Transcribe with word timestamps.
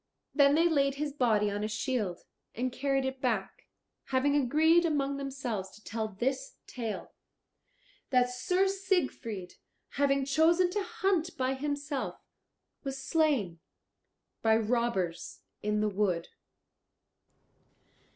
Then 0.33 0.55
they 0.55 0.67
laid 0.67 0.95
his 0.95 1.13
body 1.13 1.51
on 1.51 1.63
a 1.63 1.67
shield 1.67 2.25
and 2.55 2.71
carried 2.71 3.05
it 3.05 3.21
back, 3.21 3.67
having 4.05 4.35
agreed 4.35 4.83
among 4.83 5.17
themselves 5.17 5.69
to 5.75 5.83
tell 5.83 6.07
this 6.07 6.55
tale, 6.65 7.11
that 8.09 8.27
Sir 8.31 8.67
Siegfried 8.67 9.57
having 9.89 10.25
chosen 10.25 10.71
to 10.71 10.81
hunt 10.81 11.37
by 11.37 11.53
himself 11.53 12.19
was 12.83 12.97
slain 12.97 13.59
by 14.41 14.57
robbers 14.57 15.41
in 15.61 15.81
the 15.81 15.89
wood. 15.89 16.29